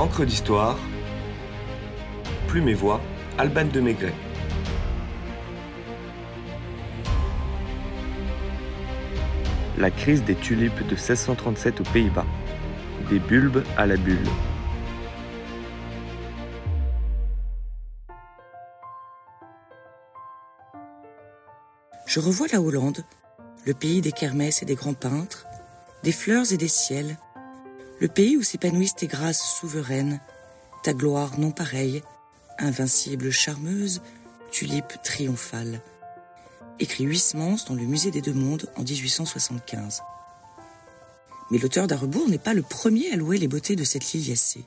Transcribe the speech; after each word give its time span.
Encre 0.00 0.24
d'histoire, 0.24 0.78
Plume 2.48 2.70
et 2.70 2.74
Voix, 2.74 3.02
Alban 3.36 3.66
de 3.66 3.80
Maigret. 3.80 4.14
La 9.76 9.90
crise 9.90 10.24
des 10.24 10.36
tulipes 10.36 10.86
de 10.86 10.94
1637 10.94 11.82
aux 11.82 11.92
Pays-Bas. 11.92 12.24
Des 13.10 13.18
bulbes 13.18 13.62
à 13.76 13.84
la 13.84 13.98
bulle. 13.98 14.16
Je 22.06 22.20
revois 22.20 22.46
la 22.50 22.62
Hollande, 22.62 23.04
le 23.66 23.74
pays 23.74 24.00
des 24.00 24.12
kermesses 24.12 24.62
et 24.62 24.66
des 24.66 24.76
grands 24.76 24.94
peintres, 24.94 25.44
des 26.04 26.12
fleurs 26.12 26.50
et 26.54 26.56
des 26.56 26.68
ciels, 26.68 27.18
le 28.00 28.08
pays 28.08 28.36
où 28.36 28.42
s'épanouissent 28.42 28.96
tes 28.96 29.06
grâces 29.06 29.58
souveraines, 29.60 30.20
ta 30.82 30.94
gloire 30.94 31.38
non 31.38 31.50
pareille, 31.50 32.02
invincible 32.58 33.30
charmeuse, 33.30 34.00
tulipe 34.50 34.94
triomphale. 35.04 35.82
Écrit 36.78 37.04
Huysmans 37.04 37.58
dans 37.68 37.74
le 37.74 37.82
musée 37.82 38.10
des 38.10 38.22
deux 38.22 38.32
mondes 38.32 38.70
en 38.76 38.82
1875. 38.82 40.02
Mais 41.50 41.58
l'auteur 41.58 41.86
d'Arrebourg 41.86 42.28
n'est 42.28 42.38
pas 42.38 42.54
le 42.54 42.62
premier 42.62 43.12
à 43.12 43.16
louer 43.16 43.36
les 43.36 43.48
beautés 43.48 43.76
de 43.76 43.84
cette 43.84 44.12
liliacée. 44.12 44.64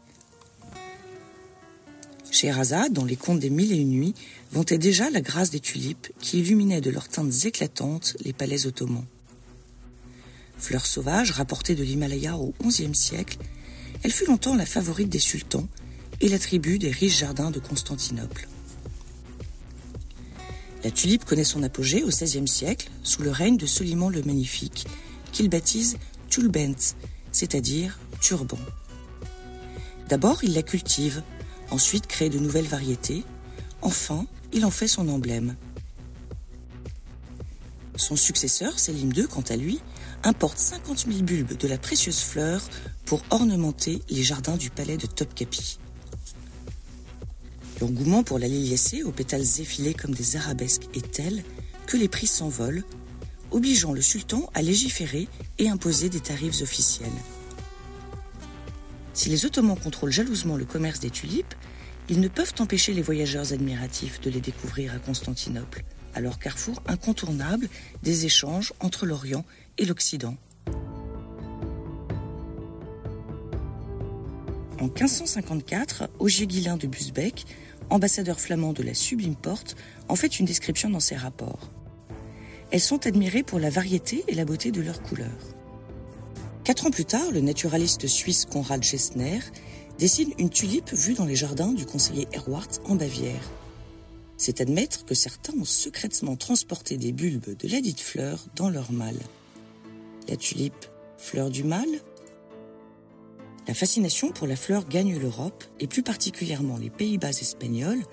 Scheherazade, 2.29 2.93
dans 2.93 3.05
les 3.05 3.15
contes 3.15 3.39
des 3.39 3.49
mille 3.49 3.71
et 3.71 3.77
une 3.77 3.89
nuits, 3.89 4.15
vantait 4.51 4.77
déjà 4.77 5.09
la 5.09 5.21
grâce 5.21 5.49
des 5.49 5.59
tulipes 5.59 6.07
qui 6.19 6.39
illuminaient 6.39 6.81
de 6.81 6.91
leurs 6.91 7.07
teintes 7.07 7.45
éclatantes 7.45 8.15
les 8.23 8.33
palais 8.33 8.67
ottomans. 8.67 9.05
Fleur 10.63 10.85
sauvage 10.85 11.31
rapportée 11.31 11.75
de 11.75 11.83
l'Himalaya 11.83 12.37
au 12.37 12.53
XIe 12.65 12.95
siècle, 12.95 13.37
elle 14.01 14.13
fut 14.13 14.25
longtemps 14.27 14.55
la 14.55 14.65
favorite 14.65 15.09
des 15.09 15.19
sultans 15.19 15.67
et 16.21 16.29
la 16.29 16.39
tribu 16.39 16.79
des 16.79 16.89
riches 16.89 17.19
jardins 17.19 17.51
de 17.51 17.59
Constantinople. 17.59 18.47
La 20.85 20.89
tulipe 20.89 21.25
connaît 21.25 21.43
son 21.43 21.63
apogée 21.63 22.01
au 22.03 22.07
XVIe 22.07 22.47
siècle 22.47 22.89
sous 23.03 23.23
le 23.23 23.29
règne 23.29 23.57
de 23.57 23.65
Soliman 23.65 24.07
le 24.07 24.23
Magnifique, 24.23 24.87
qu'il 25.33 25.49
baptise 25.49 25.97
Tulbent, 26.29 26.95
c'est-à-dire 27.33 27.99
turban. 28.21 28.59
D'abord, 30.07 30.45
il 30.45 30.53
la 30.53 30.63
cultive, 30.63 31.23
ensuite 31.71 32.07
crée 32.07 32.29
de 32.29 32.39
nouvelles 32.39 32.67
variétés, 32.67 33.25
enfin, 33.81 34.27
il 34.53 34.63
en 34.63 34.71
fait 34.71 34.87
son 34.87 35.09
emblème. 35.09 35.57
Son 37.97 38.15
successeur, 38.15 38.79
Selim 38.79 39.11
II, 39.13 39.27
quant 39.27 39.43
à 39.49 39.57
lui, 39.57 39.81
importe 40.23 40.57
50 40.57 41.05
000 41.07 41.23
bulbes 41.23 41.57
de 41.57 41.67
la 41.67 41.77
précieuse 41.77 42.21
fleur 42.21 42.61
pour 43.05 43.21
ornementer 43.29 44.01
les 44.09 44.23
jardins 44.23 44.57
du 44.57 44.69
palais 44.69 44.97
de 44.97 45.05
Topkapi. 45.05 45.79
L'engouement 47.81 48.23
pour 48.23 48.39
la 48.39 48.47
liliacée 48.47 49.03
aux 49.03 49.11
pétales 49.11 49.59
effilés 49.59 49.93
comme 49.93 50.13
des 50.13 50.37
arabesques 50.37 50.87
est 50.93 51.11
tel 51.11 51.43
que 51.85 51.97
les 51.97 52.07
prix 52.07 52.27
s'envolent, 52.27 52.83
obligeant 53.51 53.91
le 53.91 54.01
sultan 54.01 54.49
à 54.53 54.61
légiférer 54.61 55.27
et 55.59 55.69
imposer 55.69 56.09
des 56.09 56.21
tarifs 56.21 56.61
officiels. 56.61 57.09
Si 59.13 59.29
les 59.29 59.45
Ottomans 59.45 59.77
contrôlent 59.77 60.11
jalousement 60.11 60.55
le 60.55 60.65
commerce 60.65 60.99
des 60.99 61.09
tulipes, 61.09 61.53
ils 62.09 62.19
ne 62.19 62.27
peuvent 62.27 62.53
empêcher 62.59 62.93
les 62.93 63.01
voyageurs 63.01 63.53
admiratifs 63.53 64.21
de 64.21 64.29
les 64.29 64.41
découvrir 64.41 64.93
à 64.93 64.99
Constantinople, 64.99 65.83
alors 66.13 66.39
carrefour 66.39 66.81
incontournable 66.87 67.69
des 68.01 68.25
échanges 68.25 68.73
entre 68.79 69.05
l'Orient 69.05 69.45
et 69.77 69.85
l'Occident. 69.85 70.35
En 74.79 74.85
1554, 74.85 76.09
Augier 76.19 76.45
Guillain 76.45 76.77
de 76.77 76.87
Busbeck, 76.87 77.45
ambassadeur 77.89 78.39
flamand 78.39 78.73
de 78.73 78.83
la 78.83 78.93
Sublime 78.93 79.35
Porte, 79.35 79.75
en 80.09 80.15
fait 80.15 80.39
une 80.39 80.45
description 80.45 80.89
dans 80.89 80.99
ses 80.99 81.15
rapports. 81.15 81.69
Elles 82.71 82.81
sont 82.81 83.05
admirées 83.07 83.43
pour 83.43 83.59
la 83.59 83.69
variété 83.69 84.25
et 84.27 84.35
la 84.35 84.45
beauté 84.45 84.71
de 84.71 84.81
leurs 84.81 85.01
couleurs. 85.01 85.29
Quatre 86.63 86.87
ans 86.87 86.91
plus 86.91 87.05
tard, 87.05 87.31
le 87.31 87.41
naturaliste 87.41 88.07
suisse 88.07 88.45
Konrad 88.45 88.83
Gessner 88.83 89.39
dessine 89.99 90.33
une 90.37 90.49
tulipe 90.49 90.91
vue 90.91 91.13
dans 91.13 91.25
les 91.25 91.35
jardins 91.35 91.71
du 91.71 91.85
conseiller 91.85 92.27
Erwarth 92.33 92.81
en 92.85 92.95
Bavière. 92.95 93.51
C'est 94.45 94.59
admettre 94.59 95.05
que 95.05 95.15
certains 95.15 95.53
ont 95.53 95.63
secrètement 95.63 96.35
transporté 96.35 96.97
des 96.97 97.13
bulbes 97.13 97.55
de 97.55 97.67
la 97.69 97.79
dite 97.79 98.01
fleur 98.01 98.45
dans 98.57 98.69
leur 98.69 98.91
mâle. 98.91 99.21
La 100.27 100.35
tulipe, 100.35 100.85
fleur 101.17 101.49
du 101.49 101.63
mal? 101.63 101.87
La 103.69 103.73
fascination 103.73 104.33
pour 104.33 104.45
la 104.45 104.57
fleur 104.57 104.85
gagne 104.85 105.17
l'Europe, 105.17 105.63
et 105.79 105.87
plus 105.87 106.03
particulièrement 106.03 106.75
les 106.75 106.89
Pays-Bas 106.89 107.29
espagnols, 107.29 108.03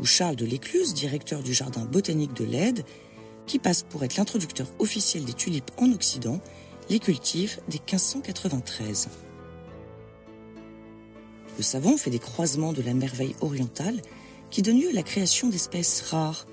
où 0.00 0.04
Charles 0.04 0.36
de 0.36 0.44
l'Écluse, 0.44 0.92
directeur 0.92 1.42
du 1.42 1.54
jardin 1.54 1.86
botanique 1.86 2.34
de 2.34 2.44
Leyde, 2.44 2.84
qui 3.46 3.58
passe 3.58 3.84
pour 3.84 4.04
être 4.04 4.18
l'introducteur 4.18 4.66
officiel 4.80 5.24
des 5.24 5.32
tulipes 5.32 5.70
en 5.78 5.90
Occident, 5.92 6.42
les 6.90 6.98
cultive 6.98 7.58
dès 7.68 7.78
1593. 7.78 9.08
Le 11.56 11.62
savant 11.62 11.96
fait 11.96 12.10
des 12.10 12.18
croisements 12.18 12.74
de 12.74 12.82
la 12.82 12.92
merveille 12.92 13.34
orientale 13.40 14.02
qui 14.54 14.62
donnent 14.62 14.80
lieu 14.80 14.90
à 14.90 14.92
la 14.92 15.02
création 15.02 15.48
d'espèces 15.48 16.02
rares, 16.12 16.46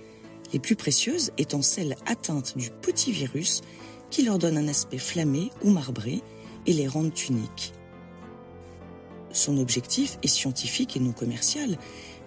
les 0.54 0.58
plus 0.58 0.76
précieuses 0.76 1.30
étant 1.38 1.62
celles 1.62 1.96
atteintes 2.08 2.58
du 2.58 2.72
petit 2.72 3.12
virus 3.12 3.62
qui 4.10 4.24
leur 4.24 4.40
donne 4.40 4.58
un 4.58 4.68
aspect 4.68 4.98
flammé 4.98 5.52
ou 5.64 5.70
marbré 5.70 6.24
et 6.66 6.74
les 6.74 6.88
rendent 6.88 7.14
uniques. 7.30 7.74
Son 9.34 9.60
objectif 9.60 10.18
est 10.24 10.28
scientifique 10.30 10.98
et 10.98 11.00
non 11.00 11.12
commercial, 11.12 11.78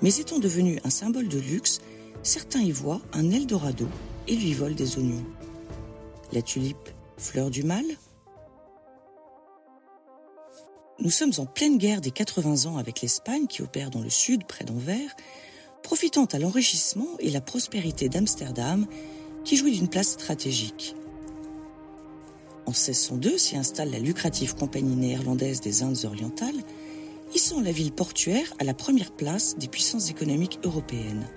mais 0.01 0.15
étant 0.15 0.39
devenu 0.39 0.79
un 0.85 0.91
symbole 0.91 1.27
de 1.27 1.41
luxe, 1.41 1.81
certains 2.23 2.63
y 2.63 2.71
voient 2.71 3.01
un 3.13 3.33
Eldorado 3.33 3.89
et 4.29 4.37
lui 4.37 4.55
volent 4.55 4.77
des 4.77 4.97
oignons. 4.97 5.25
La 6.33 6.41
tulipe, 6.41 6.89
fleur 7.19 7.51
du 7.51 7.65
mal 7.65 7.85
Nous 11.01 11.11
sommes 11.11 11.33
en 11.39 11.47
pleine 11.47 11.79
guerre 11.79 12.01
des 12.01 12.13
80 12.13 12.71
ans 12.71 12.77
avec 12.77 13.01
l'Espagne 13.01 13.49
qui 13.49 13.63
opère 13.63 13.91
dans 13.91 14.03
le 14.03 14.11
sud 14.11 14.45
près 14.45 14.65
d'Anvers, 14.65 15.17
profitant 15.85 16.25
à 16.25 16.39
l'enrichissement 16.39 17.07
et 17.21 17.31
la 17.31 17.43
prospérité 17.43 18.09
d'Amsterdam 18.09 18.87
qui 19.45 19.57
jouit 19.57 19.79
d'une 19.79 19.89
place 19.89 20.13
stratégique. 20.13 20.97
En 22.67 22.71
1602 22.71 23.37
s'y 23.37 23.57
installe 23.57 23.91
la 23.91 23.99
lucrative 23.99 24.57
compagnie 24.57 24.97
néerlandaise 24.97 25.61
des 25.61 25.83
Indes 25.83 26.07
orientales, 26.07 26.57
hissant 27.35 27.61
la 27.61 27.71
ville 27.71 27.93
portuaire 27.93 28.53
à 28.59 28.65
la 28.65 28.73
première 28.73 29.13
place 29.13 29.57
des 29.59 29.69
puissances 29.69 30.11
économiques 30.11 30.59
européennes. 30.65 31.29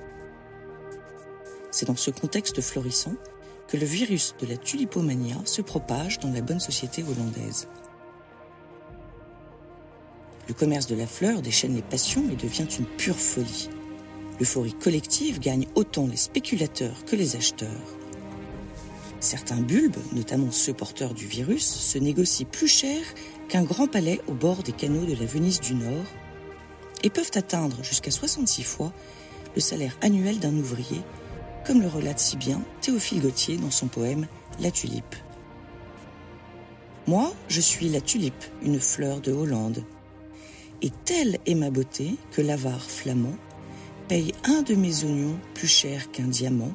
C'est 1.70 1.86
dans 1.86 1.98
ce 1.98 2.10
contexte 2.10 2.62
florissant 2.62 3.14
que 3.68 3.76
le 3.76 3.86
virus 3.86 4.34
de 4.40 4.48
la 4.48 4.56
tulipomania 4.56 5.36
se 5.44 5.62
propage 5.62 6.20
dans 6.20 6.32
la 6.32 6.42
bonne 6.42 6.62
société 6.62 7.04
hollandaise. 7.04 7.68
Le 10.48 10.54
commerce 10.54 10.88
de 10.88 10.96
la 10.96 11.06
fleur 11.06 11.42
déchaîne 11.42 11.76
les 11.76 11.82
passions 11.82 12.30
et 12.32 12.38
devient 12.38 12.68
une 12.80 12.86
pure 12.86 13.20
folie. 13.20 13.70
L'euphorie 14.40 14.74
collective 14.74 15.40
gagne 15.40 15.68
autant 15.76 16.08
les 16.08 16.18
spéculateurs 16.18 17.06
que 17.06 17.16
les 17.16 17.36
acheteurs. 17.36 17.70
Certains 19.20 19.62
bulbes, 19.62 19.98
notamment 20.14 20.52
ceux 20.52 20.74
porteurs 20.74 21.16
du 21.16 21.26
virus, 21.26 21.66
se 21.66 21.98
négocient 21.98 22.46
plus 22.46 22.68
cher 22.68 23.02
qu'un 23.50 23.64
grand 23.64 23.88
palais 23.88 24.22
au 24.28 24.34
bord 24.34 24.62
des 24.62 24.74
canaux 24.74 25.06
de 25.06 25.16
la 25.16 25.26
Venise 25.26 25.60
du 25.60 25.74
Nord 25.74 26.06
et 27.04 27.10
peuvent 27.10 27.32
atteindre 27.34 27.84
jusqu'à 27.84 28.12
66 28.12 28.64
fois 28.64 28.94
le 29.56 29.62
salaire 29.62 29.98
annuel 30.02 30.40
d'un 30.40 30.56
ouvrier, 30.56 31.02
comme 31.66 31.82
le 31.82 31.88
relate 31.88 32.20
si 32.20 32.38
bien 32.38 32.62
Théophile 32.82 33.22
Gautier 33.22 33.58
dans 33.58 33.72
son 33.72 33.88
poème 33.88 34.28
La 34.60 34.70
tulipe. 34.70 35.16
Moi, 37.08 37.34
je 37.48 37.62
suis 37.62 37.90
la 37.90 38.02
tulipe, 38.02 38.44
une 38.62 38.80
fleur 38.80 39.22
de 39.22 39.32
Hollande. 39.32 39.84
Et 40.82 40.92
telle 41.06 41.40
est 41.48 41.56
ma 41.56 41.72
beauté 41.72 42.16
que 42.32 42.42
l'avare 42.42 42.92
flamand 42.92 43.36
paye 44.08 44.34
un 44.46 44.62
de 44.62 44.74
mes 44.74 45.04
oignons 45.04 45.38
plus 45.54 45.68
cher 45.68 46.12
qu'un 46.12 46.28
diamant 46.28 46.74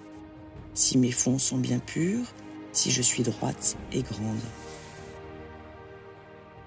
si 0.75 0.99
mes 0.99 1.13
fonds 1.13 1.39
sont 1.39 1.59
bien 1.59 1.79
purs, 1.79 2.33
si 2.73 2.91
je 2.91 3.03
suis 3.03 3.23
droite 3.23 3.77
et 3.93 4.03
grande. 4.03 4.41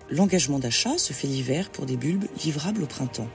L'engagement 0.09 0.59
d'achat 0.59 0.97
se 0.97 1.13
fait 1.13 1.27
l'hiver 1.27 1.71
pour 1.71 1.85
des 1.85 1.97
bulbes 1.97 2.25
livrables 2.43 2.83
au 2.83 2.85
printemps. 2.85 3.29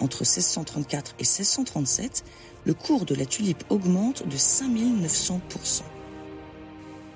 Entre 0.00 0.22
1634 0.22 1.16
et 1.18 1.24
1637, 1.24 2.24
le 2.64 2.72
cours 2.72 3.04
de 3.04 3.14
la 3.14 3.26
tulipe 3.26 3.64
augmente 3.68 4.26
de 4.26 4.36
5900%. 4.36 5.82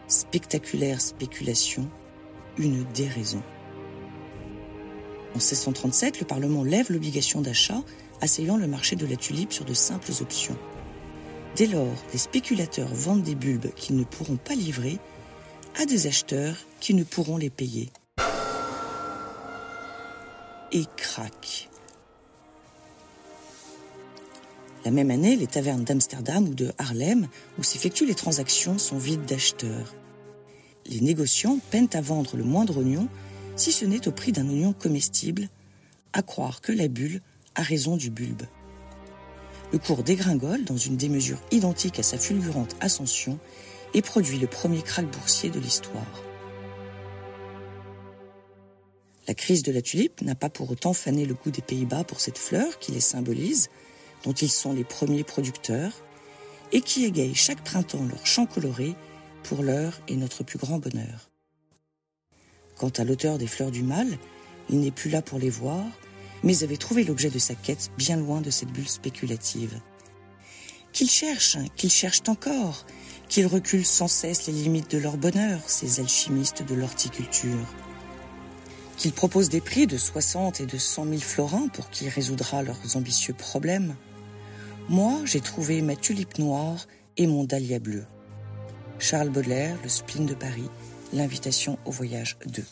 Spectaculaire 0.09 1.01
spéculation, 1.01 1.89
une 2.59 2.85
déraison. 2.93 3.43
En 5.31 5.39
1637, 5.39 6.21
le 6.21 6.27
Parlement 6.27 6.65
lève 6.65 6.93
l'obligation 6.93 7.41
d'achat, 7.41 7.83
asseyant 8.23 8.57
le 8.57 8.67
marché 8.67 8.97
de 8.97 9.05
la 9.05 9.17
tulipe 9.17 9.53
sur 9.53 9.67
de 9.67 9.75
simples 9.75 10.13
options. 10.23 10.57
Dès 11.57 11.67
lors, 11.67 12.03
les 12.13 12.19
spéculateurs 12.19 12.95
vendent 12.95 13.23
des 13.23 13.35
bulbes 13.35 13.75
qu'ils 13.75 13.97
ne 13.97 14.05
pourront 14.05 14.39
pas 14.39 14.55
livrer 14.55 14.99
à 15.79 15.85
des 15.85 16.07
acheteurs 16.07 16.57
qui 16.81 16.95
ne 16.95 17.05
pourront 17.05 17.37
les 17.37 17.51
payer. 17.51 17.91
et 20.73 20.85
craquent. 20.97 21.69
La 24.85 24.91
même 24.91 25.11
année, 25.11 25.37
les 25.37 25.47
tavernes 25.47 25.85
d'Amsterdam 25.85 26.49
ou 26.49 26.55
de 26.55 26.73
Harlem, 26.79 27.29
où 27.59 27.63
s'effectuent 27.63 28.07
les 28.07 28.15
transactions, 28.15 28.79
sont 28.79 28.99
vides 28.99 29.25
d'acheteurs. 29.27 29.95
Les 30.87 31.01
négociants 31.01 31.61
peinent 31.71 31.91
à 31.93 32.01
vendre 32.01 32.37
le 32.37 32.43
moindre 32.43 32.79
oignon, 32.79 33.09
si 33.55 33.71
ce 33.71 33.85
n'est 33.85 34.09
au 34.09 34.13
prix 34.13 34.33
d'un 34.33 34.49
oignon 34.49 34.73
comestible, 34.73 35.49
à 36.13 36.23
croire 36.23 36.61
que 36.61 36.73
la 36.73 36.89
bulle 36.89 37.21
a 37.55 37.63
raison 37.63 37.97
du 37.97 38.11
bulbe. 38.11 38.43
Le 39.73 39.79
cours 39.79 40.03
dégringole 40.03 40.65
dans 40.65 40.77
une 40.77 40.97
démesure 40.97 41.39
identique 41.51 41.99
à 41.99 42.03
sa 42.03 42.19
fulgurante 42.19 42.77
ascension 42.81 43.39
et 43.95 44.03
produit 44.03 44.39
le 44.39 44.47
premier 44.47 44.83
krach 44.83 45.07
boursier 45.07 45.51
de 45.51 45.59
l'histoire. 45.59 46.23
La 49.29 49.35
crise 49.35 49.63
de 49.63 49.73
la 49.73 49.83
tulipe 49.83 50.21
n'a 50.23 50.35
pas 50.35 50.51
pour 50.51 50.71
autant 50.71 50.93
fané 50.93 51.25
le 51.25 51.35
goût 51.35 51.51
des 51.51 51.63
Pays-Bas 51.63 52.05
pour 52.05 52.21
cette 52.21 52.39
fleur 52.39 52.79
qui 52.79 52.93
les 52.93 53.01
symbolise, 53.01 53.71
dont 54.25 54.33
ils 54.33 54.51
sont 54.51 54.73
les 54.73 54.85
premiers 54.85 55.25
producteurs, 55.25 55.93
et 56.73 56.81
qui 56.81 57.05
égayent 57.05 57.35
chaque 57.35 57.63
printemps 57.63 58.05
leurs 58.05 58.27
champs 58.27 58.47
colorés 58.47 58.95
pour 59.45 59.63
l'heure 59.63 60.01
et 60.09 60.17
notre 60.17 60.43
plus 60.43 60.59
grand 60.59 60.79
bonheur. 60.79 61.31
Quant 62.77 62.91
à 62.91 63.05
l'auteur 63.05 63.39
des 63.39 63.47
fleurs 63.47 63.71
du 63.71 63.83
mal, 63.83 64.19
il 64.71 64.81
n'est 64.81 64.91
plus 64.91 65.11
là 65.11 65.23
pour 65.23 65.39
les 65.39 65.51
voir, 65.51 65.85
mais 66.43 66.65
avait 66.65 66.77
trouvé 66.77 67.05
l'objet 67.05 67.31
de 67.31 67.39
sa 67.39 67.55
quête 67.55 67.91
bien 67.97 68.17
loin 68.17 68.41
de 68.41 68.51
cette 68.51 68.73
bulle 68.73 68.89
spéculative. 68.89 69.81
Qu'ils 70.93 71.11
cherchent, 71.11 71.59
qu'ils 71.77 71.91
cherchent 71.91 72.29
encore, 72.29 72.85
qu'ils 73.29 73.47
reculent 73.47 73.87
sans 73.87 74.09
cesse 74.09 74.47
les 74.47 74.53
limites 74.53 74.91
de 74.91 74.99
leur 74.99 75.17
bonheur, 75.17 75.61
ces 75.67 76.01
alchimistes 76.01 76.63
de 76.63 76.75
l'horticulture. 76.75 77.67
Qu'ils 78.97 79.13
proposent 79.13 79.49
des 79.49 79.61
prix 79.61 79.87
de 79.87 79.97
60 79.97 80.61
et 80.61 80.67
de 80.67 80.77
100 80.77 81.07
000 81.07 81.19
florins 81.19 81.69
pour 81.69 81.89
qui 81.91 82.09
résoudra 82.09 82.63
leurs 82.63 82.97
ambitieux 82.97 83.35
problèmes. 83.35 83.97
Moi, 84.89 85.21
j'ai 85.25 85.41
trouvé 85.41 85.81
ma 85.81 85.97
tulipe 85.97 86.39
noire 86.39 86.87
et 87.17 87.27
mon 87.27 87.45
dahlia 87.45 87.79
bleu. 87.79 88.05
Charles 88.99 89.31
Baudelaire, 89.31 89.77
Le 89.83 89.89
spleen 89.89 90.27
de 90.27 90.35
Paris, 90.35 90.69
l'invitation 91.13 91.79
au 91.85 91.91
voyage 91.91 92.37
2. 92.47 92.63